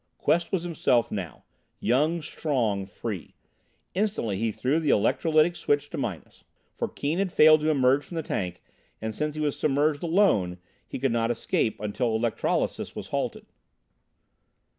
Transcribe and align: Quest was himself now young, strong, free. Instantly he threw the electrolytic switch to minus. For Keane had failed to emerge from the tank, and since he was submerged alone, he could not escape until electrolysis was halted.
Quest 0.17 0.51
was 0.51 0.63
himself 0.63 1.11
now 1.11 1.43
young, 1.79 2.23
strong, 2.23 2.87
free. 2.87 3.35
Instantly 3.93 4.35
he 4.35 4.51
threw 4.51 4.79
the 4.79 4.89
electrolytic 4.89 5.55
switch 5.55 5.91
to 5.91 5.97
minus. 5.99 6.43
For 6.73 6.87
Keane 6.87 7.19
had 7.19 7.31
failed 7.31 7.59
to 7.59 7.69
emerge 7.69 8.05
from 8.05 8.15
the 8.15 8.23
tank, 8.23 8.63
and 8.99 9.13
since 9.13 9.35
he 9.35 9.41
was 9.41 9.59
submerged 9.59 10.01
alone, 10.01 10.57
he 10.87 10.97
could 10.97 11.11
not 11.11 11.29
escape 11.29 11.79
until 11.79 12.15
electrolysis 12.15 12.95
was 12.95 13.09
halted. 13.09 13.45